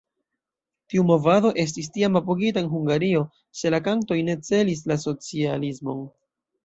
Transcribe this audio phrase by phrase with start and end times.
[0.93, 3.21] Tiu movado estis tiam apogita en Hungario,
[3.61, 6.01] se la kantoj ne celis la socialismon.